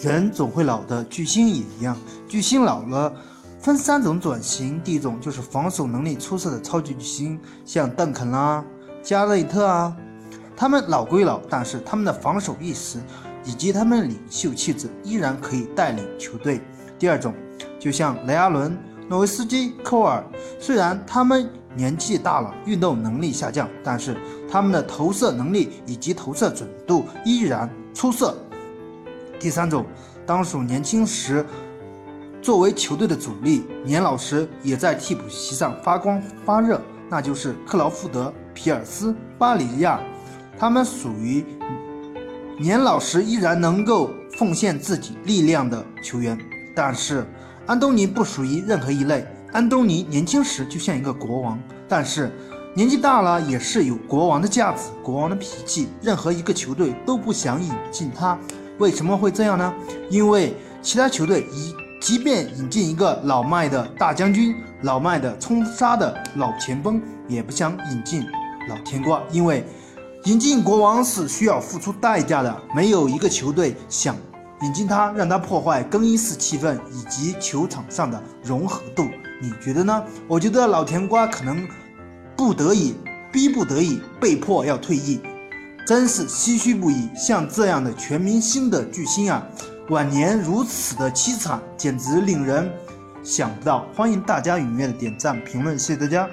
[0.00, 1.96] 人总会老的，巨星也一样。
[2.28, 3.12] 巨星老了，
[3.58, 4.80] 分三种转型。
[4.80, 8.64] 第一种就是防守能力出色的超级巨星，像邓肯啦、
[9.02, 9.96] 加内特啊，
[10.56, 13.00] 他们老归老，但是他们的防守意识
[13.44, 16.60] 以及他们领袖气质依然可以带领球队。
[16.96, 17.34] 第二种，
[17.80, 18.78] 就像雷阿伦、
[19.08, 20.24] 诺维斯基、科尔，
[20.60, 24.16] 虽然他们年纪大了，运动能力下降，但是
[24.48, 28.38] 他们的投射能力以及投射准度依然出色。
[29.38, 29.86] 第三种，
[30.26, 31.44] 当属年轻时
[32.42, 40.00] 作为球队的主力，年老时也在替补席上发光发热，那就是克劳福德、皮尔斯、巴里亚。
[40.58, 41.44] 他们属于
[42.58, 46.36] 年老时依然能够奉献自己力量的球员。
[46.74, 47.26] 但是
[47.66, 49.26] 安东尼不属于任何一类。
[49.52, 52.30] 安东尼年轻时就像一个国王，但是
[52.74, 58.38] 年纪大了也是有国王的架子、国王的脾气，任何一个球队都不想引进他。
[58.78, 59.74] 为什么会这样呢？
[60.08, 68.24] 因为其他球队以即便引进一个老迈的大将军、老迈的冲杀的老前锋，也不想引进
[68.68, 69.66] 老甜瓜，因为
[70.24, 72.56] 引进国王是需要付出代价的。
[72.74, 74.14] 没有一个球队想
[74.62, 79.08] 引进他，让他破坏更衣室气氛以及球场上的融合度。
[79.40, 80.04] 你觉得呢？
[80.26, 81.66] 我觉得老甜瓜可能
[82.36, 82.94] 不得已、
[83.32, 85.20] 逼不得已、被迫要退役。
[85.88, 89.42] 真是唏嘘不已，像这样的全明星的巨星啊，
[89.88, 92.70] 晚年如此的凄惨，简直令人
[93.22, 93.86] 想不到。
[93.96, 96.28] 欢迎大家踊跃的点赞评论，谢谢大家。